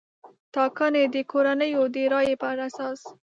ټاګنې 0.53 1.03
د 1.13 1.15
کورنیو 1.31 1.83
د 1.93 1.95
رایې 2.11 2.35
پر 2.41 2.57
اساس 2.67 2.99